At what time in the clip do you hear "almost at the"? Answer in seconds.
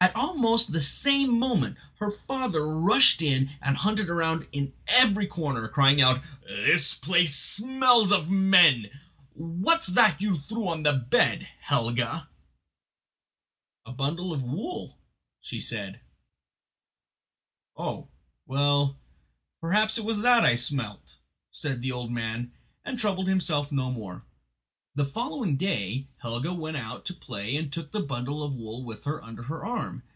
0.15-0.79